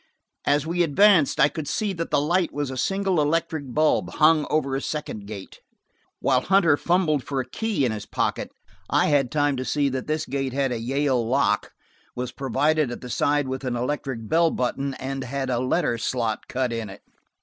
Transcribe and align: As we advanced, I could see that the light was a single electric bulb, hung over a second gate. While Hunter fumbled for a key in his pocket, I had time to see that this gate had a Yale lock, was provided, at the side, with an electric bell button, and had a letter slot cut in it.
As 0.45 0.65
we 0.65 0.81
advanced, 0.81 1.39
I 1.39 1.47
could 1.47 1.67
see 1.67 1.93
that 1.93 2.09
the 2.09 2.19
light 2.19 2.51
was 2.51 2.71
a 2.71 2.75
single 2.75 3.21
electric 3.21 3.71
bulb, 3.71 4.09
hung 4.13 4.47
over 4.49 4.75
a 4.75 4.81
second 4.81 5.27
gate. 5.27 5.59
While 6.19 6.41
Hunter 6.41 6.75
fumbled 6.75 7.23
for 7.23 7.39
a 7.39 7.45
key 7.47 7.85
in 7.85 7.91
his 7.91 8.07
pocket, 8.07 8.49
I 8.89 9.09
had 9.09 9.29
time 9.31 9.57
to 9.57 9.63
see 9.63 9.89
that 9.89 10.07
this 10.07 10.25
gate 10.25 10.53
had 10.53 10.71
a 10.71 10.79
Yale 10.79 11.23
lock, 11.27 11.73
was 12.15 12.31
provided, 12.31 12.89
at 12.89 13.01
the 13.01 13.11
side, 13.11 13.47
with 13.47 13.63
an 13.63 13.75
electric 13.75 14.27
bell 14.27 14.49
button, 14.49 14.95
and 14.95 15.23
had 15.23 15.51
a 15.51 15.59
letter 15.59 15.99
slot 15.99 16.47
cut 16.47 16.73
in 16.73 16.89
it. 16.89 17.03